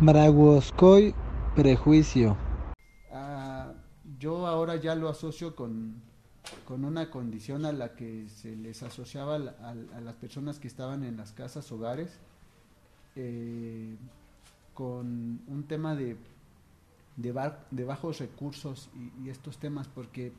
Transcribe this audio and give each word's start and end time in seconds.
Maraguoscoy, 0.00 1.14
prejuicio. 1.54 2.36
Ah, 3.10 3.72
yo 4.18 4.46
ahora 4.46 4.76
ya 4.76 4.94
lo 4.94 5.08
asocio 5.08 5.56
con, 5.56 6.02
con 6.64 6.84
una 6.84 7.10
condición 7.10 7.64
a 7.64 7.72
la 7.72 7.94
que 7.96 8.28
se 8.28 8.56
les 8.56 8.82
asociaba 8.82 9.36
a, 9.36 9.38
a- 9.70 9.96
a 9.98 10.00
las 10.00 10.14
personas 10.16 10.58
que 10.58 10.68
estaban 10.68 11.04
en 11.04 11.16
las 11.16 11.32
casas 11.32 11.70
hogares, 11.72 12.20
eh, 13.16 13.96
con 14.74 15.40
un 15.48 15.64
tema 15.68 15.94
de, 15.96 16.16
de, 17.16 17.32
ba- 17.32 17.66
de 17.70 17.84
bajos 17.84 18.18
recursos 18.20 18.90
y, 18.94 19.26
y 19.26 19.30
estos 19.30 19.58
temas, 19.58 19.88
porque, 19.88 20.32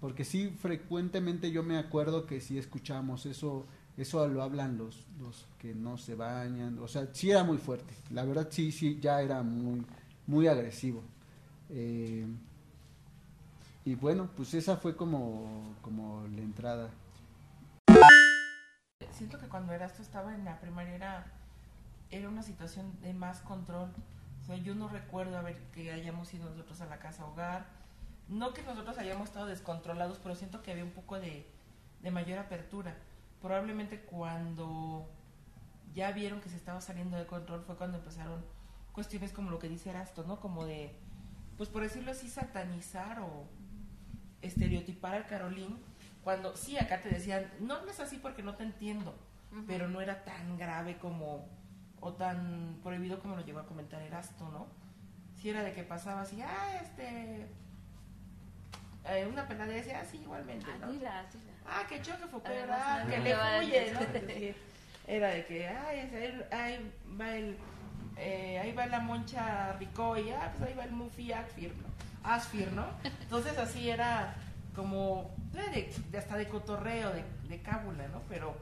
porque 0.00 0.24
sí 0.24 0.50
frecuentemente 0.50 1.50
yo 1.50 1.62
me 1.62 1.78
acuerdo 1.78 2.26
que 2.26 2.40
sí 2.40 2.58
escuchamos 2.58 3.26
eso, 3.26 3.66
eso 3.98 4.26
lo 4.28 4.42
hablan 4.42 4.78
los, 4.78 5.06
los 5.18 5.46
que 5.58 5.74
no 5.74 5.98
se 5.98 6.14
bañan, 6.14 6.78
o 6.78 6.88
sea, 6.88 7.08
sí 7.12 7.30
era 7.30 7.44
muy 7.44 7.58
fuerte, 7.58 7.94
la 8.10 8.24
verdad 8.24 8.48
sí, 8.50 8.72
sí, 8.72 8.98
ya 9.00 9.20
era 9.20 9.42
muy, 9.42 9.84
muy 10.26 10.46
agresivo. 10.46 11.02
Eh, 11.70 12.26
y 13.84 13.94
bueno, 13.94 14.28
pues 14.36 14.52
esa 14.54 14.76
fue 14.76 14.94
como, 14.96 15.74
como 15.80 16.22
la 16.36 16.42
entrada. 16.42 16.90
Siento 19.12 19.38
que 19.38 19.48
cuando 19.48 19.72
Erasto 19.72 20.02
estaba 20.02 20.34
en 20.34 20.44
la 20.44 20.60
primaria 20.60 20.94
era, 20.94 21.26
era 22.10 22.28
una 22.28 22.42
situación 22.42 22.92
de 23.00 23.14
más 23.14 23.40
control. 23.40 23.88
O 24.42 24.44
sea, 24.44 24.56
yo 24.56 24.74
no 24.74 24.88
recuerdo 24.88 25.38
haber 25.38 25.56
que 25.72 25.90
hayamos 25.90 26.32
ido 26.34 26.50
nosotros 26.50 26.80
a 26.82 26.86
la 26.86 26.98
casa 26.98 27.24
hogar. 27.26 27.66
No 28.28 28.52
que 28.52 28.62
nosotros 28.62 28.98
hayamos 28.98 29.28
estado 29.28 29.46
descontrolados, 29.46 30.18
pero 30.18 30.34
siento 30.34 30.62
que 30.62 30.70
había 30.70 30.84
un 30.84 30.92
poco 30.92 31.18
de, 31.18 31.46
de 32.02 32.10
mayor 32.10 32.38
apertura. 32.38 32.94
Probablemente 33.40 34.00
cuando 34.00 35.08
ya 35.94 36.12
vieron 36.12 36.40
que 36.40 36.48
se 36.48 36.56
estaba 36.56 36.80
saliendo 36.80 37.16
de 37.16 37.26
control 37.26 37.62
fue 37.62 37.76
cuando 37.76 37.98
empezaron 37.98 38.44
cuestiones 38.92 39.32
como 39.32 39.50
lo 39.50 39.58
que 39.58 39.68
dice 39.68 39.90
Erasto, 39.90 40.24
¿no? 40.24 40.40
Como 40.40 40.64
de, 40.64 40.94
pues 41.56 41.68
por 41.68 41.82
decirlo 41.82 42.10
así, 42.10 42.28
satanizar 42.28 43.20
o 43.20 43.46
estereotipar 44.42 45.14
al 45.14 45.26
Carolín. 45.26 45.78
Cuando 46.22 46.56
sí, 46.56 46.76
acá 46.76 47.00
te 47.00 47.08
decían, 47.08 47.50
no 47.60 47.74
hables 47.74 48.00
así 48.00 48.18
porque 48.18 48.42
no 48.42 48.56
te 48.56 48.64
entiendo, 48.64 49.14
pero 49.66 49.88
no 49.88 50.00
era 50.00 50.24
tan 50.24 50.58
grave 50.58 50.98
como, 50.98 51.48
o 52.00 52.12
tan 52.12 52.80
prohibido 52.82 53.20
como 53.20 53.36
lo 53.36 53.44
llegó 53.44 53.60
a 53.60 53.66
comentar 53.66 54.02
Erasto, 54.02 54.48
¿no? 54.50 54.66
Si 55.34 55.48
era 55.48 55.62
de 55.62 55.72
que 55.72 55.84
pasaba 55.84 56.22
así, 56.22 56.42
ah, 56.42 56.80
este. 56.82 57.48
Eh, 59.10 59.26
una 59.30 59.46
pelada 59.46 59.72
y 59.72 59.76
decía, 59.76 60.00
ah, 60.02 60.06
sí, 60.10 60.18
igualmente, 60.18 60.66
Ah, 60.72 60.78
¿no? 60.80 60.92
Ah, 61.66 61.82
que 61.88 62.00
choque 62.02 62.26
fue 62.30 62.40
Además, 62.44 62.78
ah, 62.82 63.06
que 63.08 63.18
le 63.20 63.34
huye, 63.60 63.92
¿no? 63.92 64.00
Era 65.06 65.28
de 65.28 65.44
que, 65.46 65.68
ay, 65.68 66.46
ahí, 66.50 66.92
va 67.18 67.34
el, 67.36 67.56
eh, 68.16 68.58
ahí 68.62 68.72
va 68.72 68.86
la 68.86 69.00
moncha 69.00 69.72
Ricoy, 69.78 70.30
ah, 70.30 70.52
pues 70.56 70.70
ahí 70.70 70.76
va 70.76 70.84
el 70.84 70.92
Mufi 70.92 71.32
Asfir, 71.32 71.74
¿no? 71.76 71.88
Asfir, 72.30 72.70
¿no? 72.72 72.86
Entonces 73.22 73.56
así 73.58 73.88
era 73.90 74.34
como, 74.74 75.34
eh, 75.54 75.70
de, 75.70 76.00
de- 76.10 76.18
hasta 76.18 76.36
de 76.36 76.46
cotorreo, 76.48 77.10
de, 77.12 77.24
de 77.48 77.62
cábula, 77.62 78.06
¿no? 78.08 78.20
Pero, 78.28 78.56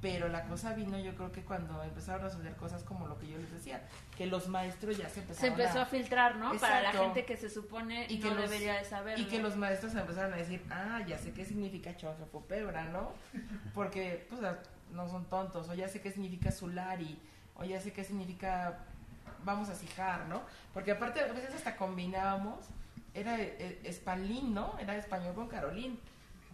pero 0.00 0.28
la 0.28 0.44
cosa 0.44 0.72
vino 0.74 0.98
yo 0.98 1.14
creo 1.16 1.32
que 1.32 1.42
cuando 1.42 1.82
empezaron 1.82 2.24
a 2.26 2.30
suceder 2.30 2.54
cosas 2.56 2.82
como 2.84 3.06
lo 3.06 3.18
que 3.18 3.26
yo 3.28 3.37
que 4.16 4.26
los 4.26 4.48
maestros 4.48 4.96
ya 4.96 5.08
se 5.08 5.14
Se 5.14 5.20
empezaron 5.20 5.52
empezó 5.60 5.80
a 5.80 5.86
filtrar, 5.86 6.36
¿no? 6.36 6.52
Para 6.58 6.80
la 6.82 6.88
Exacto. 6.90 7.04
gente 7.04 7.24
que 7.24 7.36
se 7.36 7.48
supone 7.50 8.06
Y 8.08 8.18
que 8.20 8.28
no 8.28 8.34
los- 8.34 8.50
debería 8.50 8.74
de 8.74 8.84
saber. 8.84 9.18
y 9.18 9.26
que 9.26 9.40
los 9.40 9.56
maestros 9.56 9.94
empezaron 9.94 10.32
a 10.34 10.36
decir, 10.36 10.62
ah, 10.70 11.00
ya 11.06 11.18
sé 11.18 11.32
qué 11.32 11.44
significa 11.44 11.96
chonjafopebra, 11.96 12.84
¿no? 12.86 13.12
Porque, 13.74 14.26
pues, 14.28 14.42
a- 14.42 14.58
no 14.92 15.08
son 15.08 15.24
tontos, 15.26 15.68
o 15.68 15.74
ya 15.74 15.86
sé 15.88 16.00
qué 16.00 16.10
significa 16.10 16.50
sulari, 16.50 17.18
o 17.54 17.64
ya 17.64 17.80
sé 17.80 17.92
qué 17.92 18.02
significa 18.04 18.78
vamos 19.44 19.68
a 19.68 19.74
cijar, 19.74 20.26
¿no? 20.26 20.42
Porque 20.74 20.90
aparte 20.92 21.20
a 21.20 21.32
veces 21.32 21.54
hasta 21.54 21.76
combinábamos, 21.76 22.66
era 23.14 23.40
eh, 23.40 23.80
espalín, 23.84 24.52
¿no? 24.54 24.76
Era 24.80 24.96
español 24.96 25.34
con 25.34 25.48
carolín. 25.48 25.98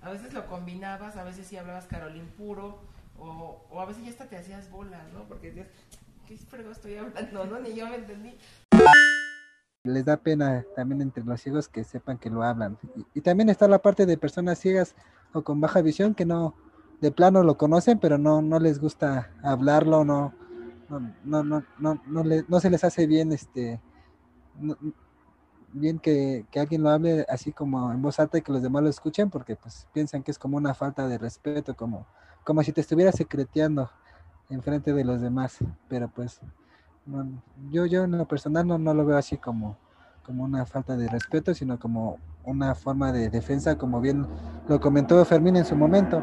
A 0.03 0.11
veces 0.11 0.35
lo 0.35 0.47
combinabas, 0.47 1.17
a 1.17 1.25
veces 1.25 1.47
sí 1.47 1.57
hablabas 1.57 1.87
carolín 1.87 2.27
puro, 2.37 2.79
o, 3.19 3.65
o 3.71 3.81
a 3.81 3.87
veces 3.87 4.05
ya 4.05 4.11
hasta 4.11 4.27
te 4.27 4.37
hacías 4.37 4.71
bolas, 4.71 5.03
¿no? 5.15 5.25
Porque 5.25 5.47
decías, 5.49 5.69
¿qué 6.27 6.37
fregado 6.37 6.73
estoy 6.73 6.97
hablando, 6.97 7.45
no? 7.47 7.61
Ni 7.61 7.75
yo 7.75 7.87
me 7.89 7.97
entendí. 7.97 8.37
Les 9.87 10.05
da 10.05 10.17
pena 10.17 10.67
también 10.75 11.03
entre 11.03 11.25
los 11.25 11.41
ciegos 11.41 11.69
que 11.69 11.85
sepan 11.85 12.19
que 12.19 12.31
lo 12.31 12.43
hablan. 12.43 12.79
Y, 12.97 13.07
y 13.19 13.21
también 13.21 13.51
está 13.51 13.69
la 13.69 13.81
parte 13.81 14.07
de 14.07 14.17
personas 14.17 14.59
ciegas 14.59 14.95
o 15.35 15.43
con 15.43 15.61
baja 15.61 15.83
visión 15.83 16.15
que 16.15 16.25
no, 16.25 16.55
de 17.01 17.13
plano 17.13 17.43
lo 17.43 17.59
conocen, 17.59 17.99
pero 17.99 18.17
no, 18.17 18.41
no 18.41 18.59
les 18.59 18.81
gusta 18.81 19.31
hablarlo, 19.43 20.05
no, 20.05 20.33
no, 20.89 21.45
no, 21.45 21.65
no, 21.79 22.01
no, 22.07 22.25
le- 22.25 22.45
no 22.49 22.61
se 22.61 22.71
les 22.71 22.83
hace 22.85 23.07
bien 23.07 23.33
este 23.33 23.81
no- 24.59 24.77
bien 25.73 25.99
que, 25.99 26.47
que 26.51 26.61
alguien 26.61 26.83
lo 26.83 26.91
hable 26.91 27.27
así 27.29 27.53
como 27.53 27.93
en 27.93 28.01
voz 28.01 28.21
alta 28.21 28.39
y 28.39 28.43
que 28.43 28.53
los 28.53 28.63
demás 28.63 28.83
lo 28.85 28.89
escuchen, 28.89 29.29
porque 29.29 29.57
pues 29.57 29.87
piensan 29.93 30.23
que 30.23 30.31
es 30.31 30.39
como 30.39 30.57
una 30.57 30.73
falta 30.73 31.09
de 31.09 31.19
respeto, 31.19 31.75
como, 31.75 32.07
como 32.45 32.63
si 32.63 32.73
te 32.73 32.81
estuvieras 32.81 33.17
secreteando 33.17 33.91
enfrente 34.51 34.93
de 34.93 35.05
los 35.05 35.21
demás, 35.21 35.59
pero 35.89 36.09
pues 36.09 36.41
no, 37.07 37.27
yo, 37.71 37.87
yo 37.87 38.05
en 38.05 38.13
lo 38.13 38.27
personal 38.27 38.67
no, 38.67 38.79
no 38.79 38.95
lo 38.95 39.05
veo 39.05 39.17
así 39.17 39.37
como, 39.37 39.77
como 40.25 40.45
una 40.45 40.65
falta 40.67 40.97
de 40.97 41.09
respeto, 41.09 41.55
sino 41.55 41.79
como 41.79 42.19
una 42.45 42.75
forma 42.75 43.13
de 43.13 43.31
defensa, 43.31 43.77
como 43.77 44.01
bien 44.01 44.27
lo 44.69 44.81
comentó 44.81 45.25
Fermín 45.25 45.57
en 45.57 45.65
su 45.65 45.77
momento. 45.77 46.23